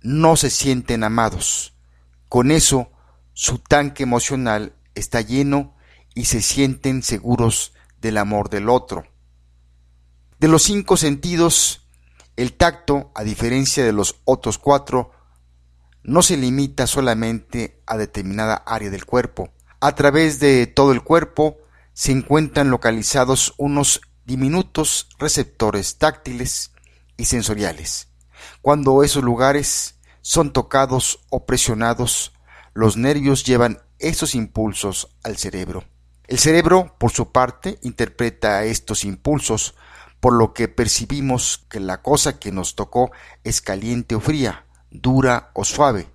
no 0.00 0.36
se 0.36 0.48
sienten 0.48 1.04
amados. 1.04 1.74
Con 2.30 2.50
eso, 2.50 2.90
su 3.34 3.58
tanque 3.58 4.02
emocional 4.02 4.74
está 4.94 5.20
lleno 5.20 5.74
y 6.14 6.26
se 6.26 6.42
sienten 6.42 7.02
seguros 7.02 7.72
del 8.00 8.18
amor 8.18 8.50
del 8.50 8.68
otro. 8.68 9.04
De 10.38 10.48
los 10.48 10.64
cinco 10.64 10.96
sentidos, 10.96 11.88
el 12.36 12.52
tacto, 12.54 13.12
a 13.14 13.22
diferencia 13.22 13.84
de 13.84 13.92
los 13.92 14.20
otros 14.24 14.58
cuatro, 14.58 15.12
no 16.02 16.22
se 16.22 16.36
limita 16.36 16.86
solamente 16.86 17.80
a 17.86 17.96
determinada 17.96 18.56
área 18.66 18.90
del 18.90 19.06
cuerpo. 19.06 19.52
A 19.80 19.94
través 19.94 20.40
de 20.40 20.66
todo 20.66 20.92
el 20.92 21.02
cuerpo 21.02 21.58
se 21.92 22.12
encuentran 22.12 22.70
localizados 22.70 23.54
unos 23.56 24.00
diminutos 24.24 25.08
receptores 25.18 25.98
táctiles 25.98 26.72
y 27.16 27.26
sensoriales. 27.26 28.08
Cuando 28.60 29.02
esos 29.02 29.22
lugares 29.22 30.00
son 30.20 30.52
tocados 30.52 31.20
o 31.30 31.46
presionados, 31.46 32.32
los 32.74 32.96
nervios 32.96 33.44
llevan 33.44 33.82
esos 33.98 34.34
impulsos 34.34 35.16
al 35.22 35.36
cerebro. 35.36 35.84
El 36.26 36.38
cerebro, 36.38 36.96
por 36.98 37.10
su 37.10 37.30
parte, 37.30 37.78
interpreta 37.82 38.64
estos 38.64 39.04
impulsos, 39.04 39.74
por 40.20 40.32
lo 40.32 40.54
que 40.54 40.68
percibimos 40.68 41.66
que 41.68 41.80
la 41.80 42.00
cosa 42.00 42.38
que 42.38 42.52
nos 42.52 42.74
tocó 42.74 43.10
es 43.44 43.60
caliente 43.60 44.14
o 44.14 44.20
fría, 44.20 44.66
dura 44.90 45.50
o 45.54 45.64
suave, 45.64 46.08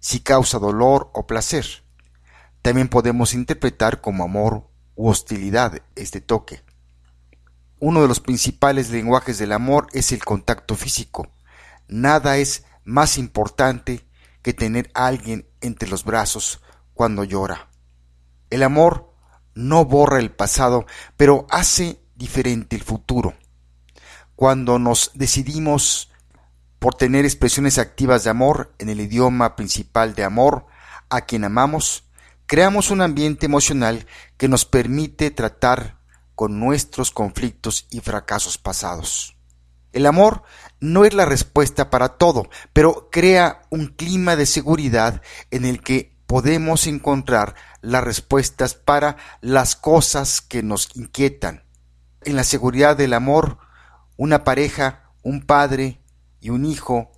si 0.00 0.20
causa 0.20 0.58
dolor 0.58 1.10
o 1.14 1.26
placer. 1.26 1.66
También 2.62 2.88
podemos 2.88 3.34
interpretar 3.34 4.00
como 4.00 4.24
amor 4.24 4.66
u 4.96 5.08
hostilidad 5.08 5.82
este 5.94 6.20
toque. 6.20 6.62
Uno 7.78 8.00
de 8.00 8.08
los 8.08 8.20
principales 8.20 8.90
lenguajes 8.90 9.38
del 9.38 9.52
amor 9.52 9.88
es 9.92 10.12
el 10.12 10.24
contacto 10.24 10.74
físico. 10.74 11.28
Nada 11.86 12.38
es 12.38 12.64
más 12.84 13.18
importante 13.18 14.06
que 14.44 14.52
tener 14.52 14.90
a 14.94 15.06
alguien 15.06 15.48
entre 15.62 15.88
los 15.88 16.04
brazos 16.04 16.60
cuando 16.92 17.24
llora. 17.24 17.70
El 18.50 18.62
amor 18.62 19.10
no 19.54 19.86
borra 19.86 20.20
el 20.20 20.30
pasado, 20.30 20.84
pero 21.16 21.46
hace 21.48 21.98
diferente 22.14 22.76
el 22.76 22.82
futuro. 22.82 23.34
Cuando 24.36 24.78
nos 24.78 25.12
decidimos 25.14 26.10
por 26.78 26.94
tener 26.94 27.24
expresiones 27.24 27.78
activas 27.78 28.22
de 28.22 28.30
amor 28.30 28.74
en 28.78 28.90
el 28.90 29.00
idioma 29.00 29.56
principal 29.56 30.14
de 30.14 30.24
amor 30.24 30.66
a 31.08 31.22
quien 31.22 31.44
amamos, 31.44 32.04
creamos 32.44 32.90
un 32.90 33.00
ambiente 33.00 33.46
emocional 33.46 34.06
que 34.36 34.48
nos 34.48 34.66
permite 34.66 35.30
tratar 35.30 35.98
con 36.34 36.60
nuestros 36.60 37.10
conflictos 37.10 37.86
y 37.90 38.00
fracasos 38.00 38.58
pasados. 38.58 39.38
El 39.94 40.04
amor 40.04 40.42
no 40.80 41.04
es 41.04 41.14
la 41.14 41.24
respuesta 41.24 41.90
para 41.90 42.10
todo, 42.10 42.48
pero 42.72 43.08
crea 43.10 43.62
un 43.70 43.86
clima 43.86 44.36
de 44.36 44.46
seguridad 44.46 45.22
en 45.50 45.64
el 45.64 45.80
que 45.80 46.14
podemos 46.26 46.86
encontrar 46.86 47.54
las 47.80 48.04
respuestas 48.04 48.74
para 48.74 49.16
las 49.40 49.76
cosas 49.76 50.40
que 50.40 50.62
nos 50.62 50.88
inquietan. 50.96 51.64
En 52.22 52.36
la 52.36 52.44
seguridad 52.44 52.96
del 52.96 53.12
amor, 53.12 53.58
una 54.16 54.44
pareja, 54.44 55.10
un 55.22 55.42
padre 55.46 56.00
y 56.40 56.50
un 56.50 56.64
hijo 56.64 57.12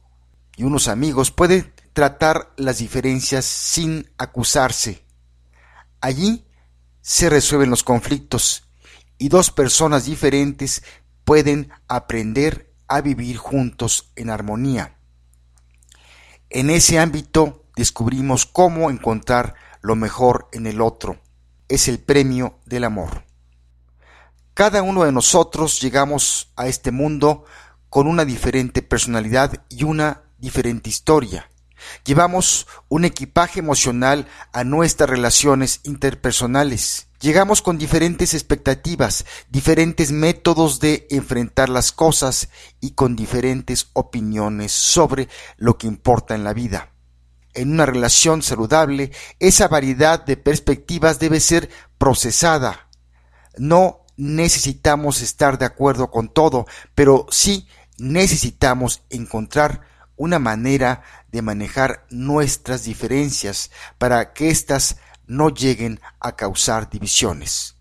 y 0.57 0.64
unos 0.64 0.88
amigos 0.88 1.31
pueden 1.31 1.73
tratar 1.92 2.53
las 2.57 2.79
diferencias 2.79 3.45
sin 3.45 4.11
acusarse. 4.19 5.05
Allí 6.01 6.47
se 7.01 7.31
resuelven 7.31 7.71
los 7.71 7.85
conflictos 7.85 8.64
y 9.19 9.29
dos 9.29 9.51
personas 9.51 10.05
diferentes 10.05 10.83
pueden 11.25 11.71
aprender 11.88 12.65
a 12.88 13.01
vivir 13.01 13.37
juntos 13.37 14.12
en 14.16 14.31
armonía. 14.31 14.96
En 16.51 16.70
ese 16.70 16.99
ámbito 16.99 17.64
descubrimos 17.77 18.46
cómo 18.46 18.90
encontrar 18.90 19.55
lo 19.81 19.96
mejor 19.96 20.49
en 20.53 20.66
el 20.66 20.81
otro. 20.81 21.20
Es 21.68 21.88
el 21.88 21.99
premio 21.99 22.61
del 22.64 22.85
amor. 22.85 23.25
Cada 24.55 24.83
uno 24.83 25.05
de 25.05 25.12
nosotros 25.12 25.81
llegamos 25.81 26.53
a 26.57 26.66
este 26.66 26.90
mundo 26.90 27.44
con 27.90 28.07
una 28.07 28.25
diferente 28.25 28.83
personalidad 28.83 29.64
y 29.68 29.85
una 29.85 30.22
diferente 30.38 30.88
historia. 30.88 31.51
Llevamos 32.05 32.66
un 32.88 33.05
equipaje 33.05 33.61
emocional 33.61 34.27
a 34.53 34.64
nuestras 34.64 35.11
relaciones 35.11 35.81
interpersonales. 35.85 37.06
Llegamos 37.20 37.62
con 37.62 37.79
diferentes 37.79 38.35
expectativas, 38.35 39.24
diferentes 39.48 40.12
métodos 40.12 40.81
de 40.81 41.07
enfrentar 41.11 41.68
las 41.68 41.92
cosas 41.92 42.48
y 42.81 42.92
con 42.92 43.16
diferentes 43.16 43.88
opiniones 43.94 44.72
sobre 44.72 45.29
lo 45.57 45.79
que 45.79 45.87
importa 45.87 46.35
en 46.35 46.44
la 46.44 46.52
vida. 46.52 46.90
En 47.55 47.72
una 47.72 47.87
relación 47.87 48.42
saludable, 48.42 49.12
esa 49.38 49.66
variedad 49.68 50.24
de 50.24 50.37
perspectivas 50.37 51.18
debe 51.18 51.40
ser 51.40 51.70
procesada. 51.96 52.90
No 53.57 54.05
necesitamos 54.18 55.22
estar 55.22 55.59
de 55.59 55.64
acuerdo 55.64 56.11
con 56.11 56.29
todo, 56.29 56.66
pero 56.94 57.26
sí 57.31 57.66
necesitamos 57.96 59.02
encontrar 59.09 59.81
una 60.16 60.38
manera 60.38 61.02
de 61.31 61.42
manejar 61.42 62.07
nuestras 62.11 62.85
diferencias 62.85 63.70
para 63.98 64.33
que 64.33 64.50
éstas 64.50 64.98
no 65.27 65.51
lleguen 65.51 66.01
a 66.21 66.37
causar 66.37 66.91
divisiones. 66.91 67.77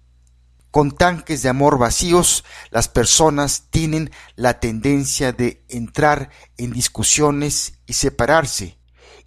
Con 0.71 0.91
tanques 0.91 1.41
de 1.41 1.49
amor 1.49 1.77
vacíos, 1.77 2.43
las 2.69 2.89
personas 2.89 3.67
tienen 3.69 4.11
la 4.35 4.59
tendencia 4.59 5.31
de 5.31 5.63
entrar 5.69 6.29
en 6.57 6.71
discusiones 6.71 7.79
y 7.85 7.93
separarse, 7.93 8.77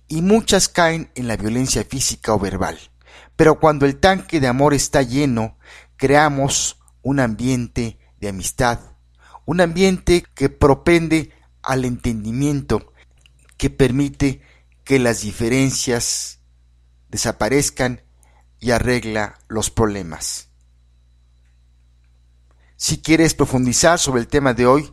y 0.09 0.20
muchas 0.20 0.68
caen 0.68 1.11
en 1.14 1.26
la 1.26 1.37
violencia 1.37 1.85
física 1.85 2.35
o 2.35 2.38
verbal. 2.38 2.78
Pero 3.35 3.61
cuando 3.61 3.87
el 3.87 3.98
tanque 3.98 4.40
de 4.40 4.48
amor 4.48 4.74
está 4.74 5.00
lleno, 5.02 5.57
creamos 5.96 6.81
un 7.02 7.20
ambiente 7.20 7.98
de 8.20 8.28
amistad, 8.28 8.81
un 9.46 9.62
ambiente 9.62 10.24
que 10.35 10.50
propende 10.50 11.33
al 11.62 11.87
entendimiento, 11.87 12.92
que 13.57 13.70
permite 13.70 14.42
que 14.85 14.98
las 14.98 15.22
diferencias 15.22 16.40
desaparezcan 17.09 18.02
y 18.60 18.70
arregla 18.70 19.38
los 19.48 19.70
problemas. 19.70 20.48
Si 22.76 23.02
quieres 23.02 23.34
profundizar 23.34 23.98
sobre 23.98 24.20
el 24.20 24.28
tema 24.28 24.54
de 24.54 24.66
hoy, 24.66 24.92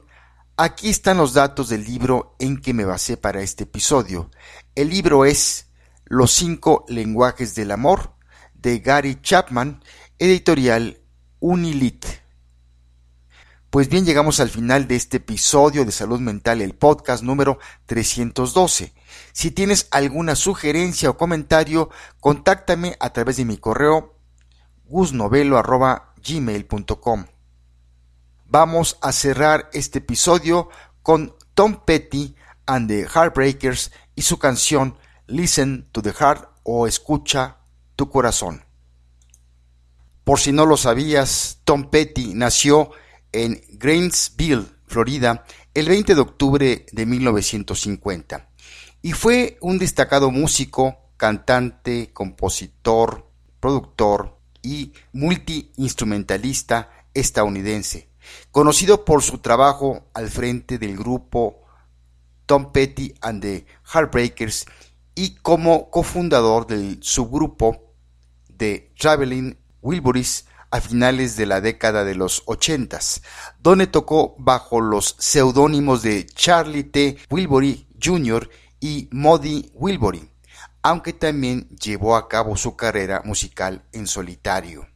aquí 0.57 0.89
están 0.89 1.17
los 1.17 1.33
datos 1.33 1.69
del 1.69 1.83
libro 1.83 2.35
en 2.39 2.59
que 2.59 2.73
me 2.73 2.85
basé 2.85 3.17
para 3.17 3.41
este 3.41 3.65
episodio. 3.65 4.31
El 4.73 4.89
libro 4.89 5.25
es 5.25 5.67
Los 6.05 6.31
cinco 6.31 6.85
lenguajes 6.87 7.53
del 7.55 7.71
amor 7.71 8.15
de 8.53 8.79
Gary 8.79 9.19
Chapman, 9.21 9.83
editorial 10.17 10.99
Unilit. 11.39 12.05
Pues 13.69 13.89
bien, 13.89 14.05
llegamos 14.05 14.39
al 14.39 14.49
final 14.49 14.87
de 14.87 14.95
este 14.95 15.17
episodio 15.17 15.85
de 15.85 15.91
Salud 15.91 16.19
Mental, 16.19 16.61
el 16.61 16.73
podcast 16.73 17.23
número 17.23 17.59
312. 17.85 18.93
Si 19.35 19.51
tienes 19.51 19.87
alguna 19.91 20.33
sugerencia 20.33 21.09
o 21.09 21.17
comentario, 21.17 21.89
contáctame 22.21 22.95
a 23.01 23.11
través 23.11 23.35
de 23.35 23.43
mi 23.43 23.57
correo 23.57 24.15
gusnovelo.gmail.com. 24.85 27.25
Vamos 28.45 28.97
a 29.01 29.11
cerrar 29.11 29.69
este 29.73 29.99
episodio 29.99 30.69
con 31.03 31.35
Tom 31.53 31.81
Petty 31.85 32.33
and 32.65 32.87
the 32.87 33.09
Heartbreakers 33.09 33.91
y 34.15 34.21
su 34.21 34.39
canción 34.39 34.97
Listen 35.27 35.89
to 35.91 36.01
the 36.01 36.13
Heart 36.13 36.47
o 36.63 36.87
Escucha 36.87 37.57
tu 37.97 38.09
corazón. 38.09 38.63
Por 40.23 40.39
si 40.39 40.53
no 40.53 40.65
lo 40.65 40.77
sabías, 40.77 41.59
Tom 41.65 41.89
Petty 41.89 42.35
nació 42.35 42.91
en 43.33 43.61
Gainesville, 43.71 44.67
Florida, 44.87 45.43
el 45.73 45.89
20 45.89 46.15
de 46.15 46.21
octubre 46.21 46.85
de 46.89 47.05
1950 47.05 48.54
y 49.05 49.11
fue 49.11 49.59
un 49.61 49.77
destacado 49.77 50.31
músico, 50.31 50.97
cantante, 51.15 52.09
compositor, 52.11 53.29
productor 53.59 54.39
y 54.63 54.93
multiinstrumentalista 55.13 56.89
estadounidense, 57.13 58.09
conocido 58.49 59.05
por 59.05 59.21
su 59.21 59.37
trabajo 59.37 60.09
al 60.15 60.31
frente 60.31 60.79
del 60.79 60.97
grupo 60.97 61.61
Tom 62.47 62.71
Petty 62.71 63.13
and 63.21 63.43
the 63.43 63.67
Heartbreakers 63.93 64.65
y 65.13 65.35
como 65.35 65.91
cofundador 65.91 66.65
del 66.65 66.97
subgrupo 67.03 67.93
de 68.49 68.91
Traveling 68.97 69.55
Wilburys 69.83 70.47
a 70.71 70.81
finales 70.81 71.37
de 71.37 71.45
la 71.45 71.61
década 71.61 72.05
de 72.05 72.15
los 72.15 72.41
ochentas, 72.47 73.21
donde 73.59 73.85
tocó 73.85 74.35
bajo 74.39 74.81
los 74.81 75.15
seudónimos 75.19 76.01
de 76.01 76.25
Charlie 76.25 76.85
T. 76.85 77.17
Wilbury 77.29 77.85
Jr. 78.03 78.49
y 78.85 79.09
Modi 79.11 79.71
Wilbury, 79.73 80.29
aunque 80.83 81.11
también 81.11 81.67
llevó 81.69 82.15
a 82.15 82.27
cabo 82.27 82.55
su 82.55 82.75
carrera 82.75 83.23
musical 83.25 83.83
en 83.93 84.05
solitario. 84.05 84.87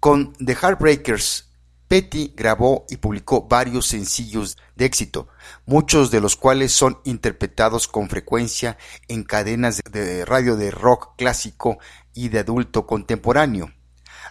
Con 0.00 0.32
The 0.32 0.54
Heartbreakers, 0.54 1.50
Petty 1.88 2.32
grabó 2.34 2.86
y 2.88 2.96
publicó 2.96 3.46
varios 3.46 3.84
sencillos 3.84 4.56
de 4.76 4.86
éxito, 4.86 5.28
muchos 5.66 6.10
de 6.10 6.22
los 6.22 6.36
cuales 6.36 6.72
son 6.72 7.00
interpretados 7.04 7.86
con 7.86 8.08
frecuencia 8.08 8.78
en 9.08 9.24
cadenas 9.24 9.82
de 9.92 10.24
radio 10.24 10.56
de 10.56 10.70
rock 10.70 11.16
clásico 11.18 11.76
y 12.14 12.30
de 12.30 12.38
adulto 12.38 12.86
contemporáneo. 12.86 13.74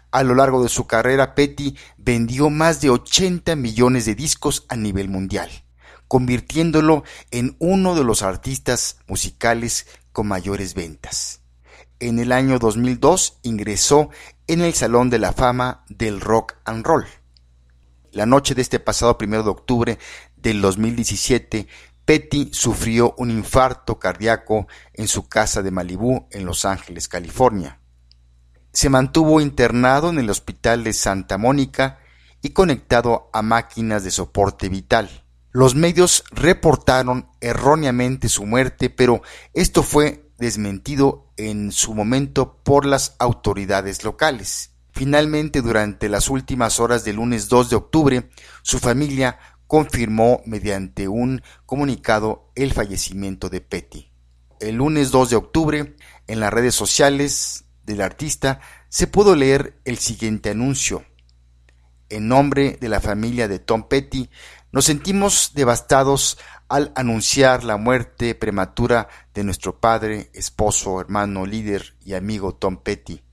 A 0.09 0.23
lo 0.23 0.33
largo 0.33 0.63
de 0.63 0.69
su 0.69 0.87
carrera, 0.87 1.35
Petty 1.35 1.77
vendió 1.97 2.49
más 2.49 2.81
de 2.81 2.89
80 2.89 3.55
millones 3.55 4.05
de 4.05 4.15
discos 4.15 4.65
a 4.69 4.75
nivel 4.75 5.07
mundial, 5.07 5.51
convirtiéndolo 6.07 7.03
en 7.31 7.55
uno 7.59 7.95
de 7.95 8.03
los 8.03 8.23
artistas 8.23 8.97
musicales 9.07 9.87
con 10.11 10.27
mayores 10.27 10.73
ventas. 10.73 11.41
En 11.99 12.19
el 12.19 12.31
año 12.31 12.59
2002 12.59 13.39
ingresó 13.43 14.09
en 14.47 14.61
el 14.61 14.73
Salón 14.73 15.09
de 15.09 15.19
la 15.19 15.33
Fama 15.33 15.83
del 15.89 16.21
Rock 16.21 16.55
and 16.65 16.85
Roll. 16.85 17.05
La 18.11 18.25
noche 18.25 18.55
de 18.55 18.61
este 18.61 18.79
pasado 18.79 19.17
primero 19.17 19.43
de 19.43 19.49
octubre 19.49 19.99
del 20.35 20.61
2017, 20.61 21.67
Petty 22.05 22.51
sufrió 22.53 23.15
un 23.17 23.31
infarto 23.31 23.99
cardíaco 23.99 24.67
en 24.93 25.07
su 25.07 25.27
casa 25.27 25.61
de 25.61 25.71
Malibú, 25.71 26.27
en 26.31 26.45
Los 26.45 26.65
Ángeles, 26.65 27.07
California 27.07 27.79
se 28.77 28.89
mantuvo 28.89 29.41
internado 29.41 30.11
en 30.11 30.19
el 30.19 30.29
Hospital 30.29 30.83
de 30.83 30.93
Santa 30.93 31.39
Mónica 31.39 31.97
y 32.43 32.51
conectado 32.51 33.27
a 33.33 33.41
máquinas 33.41 34.03
de 34.03 34.11
soporte 34.11 34.69
vital. 34.69 35.25
Los 35.57 35.73
medios 35.73 36.23
reportaron 36.29 37.31
erróneamente 37.41 38.29
su 38.29 38.45
muerte, 38.45 38.91
pero 38.91 39.23
esto 39.55 39.81
fue 39.81 40.29
desmentido 40.37 41.31
en 41.35 41.71
su 41.71 41.95
momento 41.95 42.59
por 42.63 42.85
las 42.85 43.15
autoridades 43.17 44.03
locales. 44.03 44.73
Finalmente, 44.91 45.63
durante 45.63 46.09
las 46.09 46.29
últimas 46.29 46.79
horas 46.79 47.05
del 47.05 47.15
lunes 47.15 47.49
2 47.49 47.71
de 47.71 47.75
octubre, 47.75 48.29
su 48.61 48.77
familia 48.77 49.39
confirmó 49.65 50.43
mediante 50.45 51.07
un 51.07 51.41
comunicado 51.65 52.51
el 52.53 52.71
fallecimiento 52.71 53.49
de 53.49 53.61
Petty. 53.61 54.11
El 54.59 54.75
lunes 54.75 55.09
2 55.09 55.31
de 55.31 55.35
octubre, 55.37 55.95
en 56.27 56.39
las 56.39 56.53
redes 56.53 56.75
sociales 56.75 57.65
del 57.83 58.01
artista 58.01 58.59
se 58.89 59.07
pudo 59.07 59.35
leer 59.35 59.81
el 59.85 59.97
siguiente 59.97 60.51
anuncio. 60.51 61.03
En 62.09 62.27
nombre 62.27 62.77
de 62.79 62.89
la 62.89 63.01
familia 63.01 63.47
de 63.47 63.57
Tom 63.57 63.87
Petty, 63.89 64.29
nos 64.77 64.85
sentimos 64.85 65.53
devastados 65.55 66.37
al 66.67 66.91
anunciar 66.95 67.63
la 67.63 67.77
muerte 67.77 68.35
prematura 68.35 69.07
de 69.33 69.43
nuestro 69.43 69.79
padre, 69.79 70.29
esposo, 70.35 71.01
hermano, 71.01 71.47
líder 71.47 71.95
y 72.05 72.13
amigo 72.13 72.53
Tom 72.53 72.83
Petty. 72.83 73.23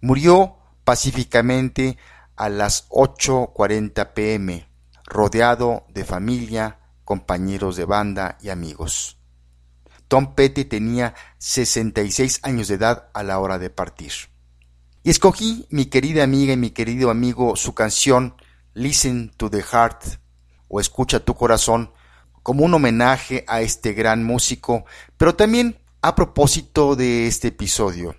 Murió 0.00 0.56
pacíficamente 0.84 1.98
a 2.36 2.48
las 2.48 2.88
8.40 2.88 4.14
pm, 4.14 4.66
rodeado 5.04 5.84
de 5.90 6.06
familia, 6.06 6.78
compañeros 7.04 7.76
de 7.76 7.84
banda 7.84 8.38
y 8.40 8.48
amigos. 8.48 9.18
Tom 10.08 10.34
Petty 10.34 10.64
tenía 10.64 11.14
66 11.36 12.40
años 12.44 12.68
de 12.68 12.76
edad 12.76 13.10
a 13.12 13.22
la 13.22 13.38
hora 13.40 13.58
de 13.58 13.68
partir. 13.68 14.12
Y 15.02 15.10
escogí, 15.10 15.66
mi 15.68 15.84
querida 15.84 16.24
amiga 16.24 16.54
y 16.54 16.56
mi 16.56 16.70
querido 16.70 17.10
amigo, 17.10 17.56
su 17.56 17.74
canción 17.74 18.36
Listen 18.72 19.30
to 19.36 19.50
the 19.50 19.62
Heart 19.62 20.21
o 20.72 20.80
Escucha 20.80 21.20
tu 21.20 21.34
corazón 21.34 21.92
como 22.42 22.64
un 22.64 22.72
homenaje 22.72 23.44
a 23.46 23.60
este 23.60 23.92
gran 23.92 24.24
músico, 24.24 24.86
pero 25.18 25.36
también 25.36 25.78
a 26.00 26.14
propósito 26.14 26.96
de 26.96 27.26
este 27.26 27.48
episodio. 27.48 28.16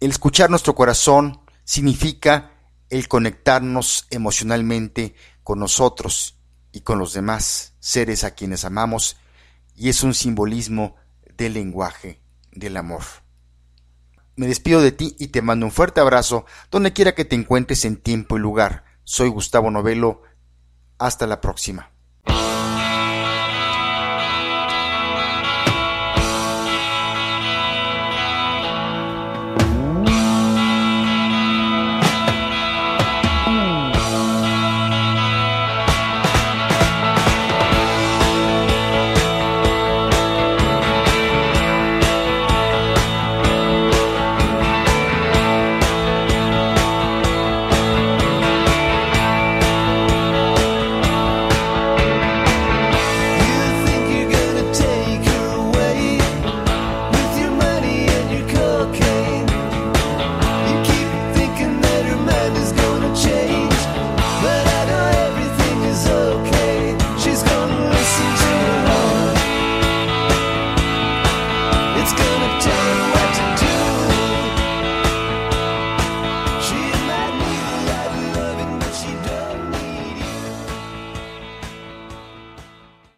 El 0.00 0.10
escuchar 0.10 0.48
nuestro 0.48 0.74
corazón 0.74 1.42
significa 1.64 2.50
el 2.88 3.08
conectarnos 3.08 4.06
emocionalmente 4.08 5.14
con 5.44 5.58
nosotros 5.58 6.38
y 6.72 6.80
con 6.80 6.98
los 6.98 7.12
demás 7.12 7.74
seres 7.78 8.24
a 8.24 8.32
quienes 8.32 8.64
amamos 8.64 9.18
y 9.74 9.90
es 9.90 10.02
un 10.02 10.14
simbolismo 10.14 10.96
del 11.36 11.52
lenguaje 11.52 12.22
del 12.52 12.78
amor. 12.78 13.02
Me 14.34 14.46
despido 14.46 14.80
de 14.80 14.92
ti 14.92 15.14
y 15.18 15.28
te 15.28 15.42
mando 15.42 15.66
un 15.66 15.72
fuerte 15.72 16.00
abrazo 16.00 16.46
donde 16.70 16.94
quiera 16.94 17.14
que 17.14 17.26
te 17.26 17.36
encuentres 17.36 17.84
en 17.84 17.96
tiempo 17.96 18.36
y 18.38 18.40
lugar. 18.40 18.84
Soy 19.04 19.28
Gustavo 19.28 19.70
Novelo. 19.70 20.22
Hasta 20.98 21.26
la 21.26 21.40
próxima. 21.40 21.95